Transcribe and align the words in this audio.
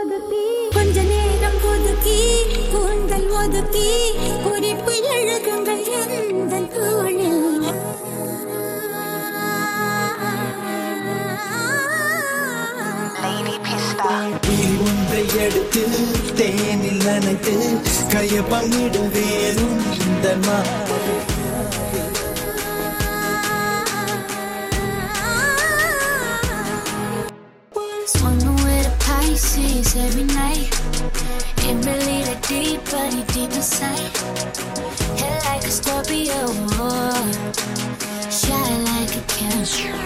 ஒதுக்கி 0.00 0.44
கொஞ்ச 0.74 1.02
நேரம் 1.02 1.56
ஒதுக்கி 1.70 2.18
கூந்தல் 2.72 3.26
ஒதுக்கி 3.40 3.88
குறிப்பு 4.44 4.94
எழுதுங்கள் 5.14 5.82
எந்த 5.96 6.60
தோழில் 6.74 7.42
ஒன்றை 14.80 15.24
எடுத்து 15.38 15.84
தேனில் 16.34 17.02
நனைத்து 17.04 17.56
கைய 18.14 18.42
பங்கிடு 18.50 19.04
வேறும் 19.10 19.78
இந்த 20.00 20.36
Swung 21.02 21.39
deep 33.40 33.52
inside. 33.52 33.98
Hit 35.18 35.44
like 35.46 35.64
a 35.64 35.70
Scorpio, 35.70 36.46
shy 38.30 38.68
like 38.90 39.16
a 39.16 39.22
Cancer. 39.28 39.96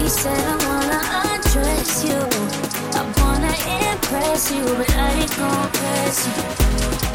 He 0.00 0.08
said, 0.08 0.40
I 0.46 0.56
wanna 0.66 1.00
undress 1.28 2.04
you. 2.04 2.20
I 2.98 3.02
wanna 3.18 3.54
impress 3.90 4.52
you, 4.52 4.64
but 4.78 4.90
I 4.96 5.10
ain't 5.20 5.36
gonna 5.36 5.68
press 5.72 6.26
you. 6.26 7.07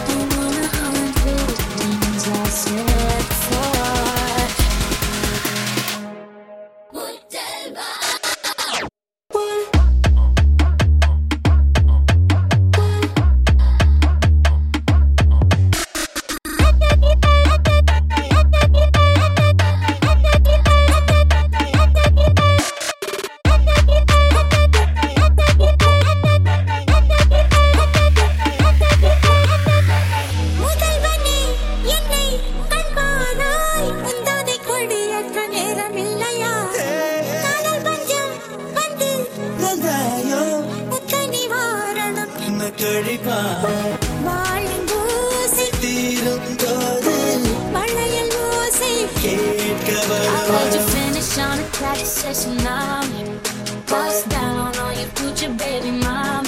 കണ്ണു 42.64 42.76
കഴിപ്പാരും 42.82 44.84
തോത് 46.62 47.10
Finish 50.94 51.32
on 51.46 51.58
a 51.64 51.68
practice 51.78 52.14
session 52.22 52.54
now. 52.70 53.02
Bust 53.92 54.24
down 54.36 54.72
on 54.86 54.92
your 55.00 55.12
future 55.18 55.54
baby 55.64 55.92
mom. 56.06 56.43